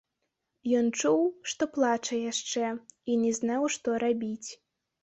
[0.79, 1.21] Ён чуў,
[1.53, 2.65] што плача яшчэ,
[3.11, 4.49] і не знаў, што рабіць.